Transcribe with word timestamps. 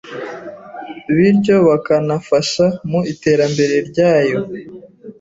bityo 1.15 1.55
bakanafasha 1.67 2.65
mu 2.89 2.99
iterambere 3.13 3.75
ryayo 3.89 4.39